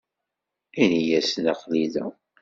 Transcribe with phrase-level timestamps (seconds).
[0.83, 2.05] Ini-asen aql-i da.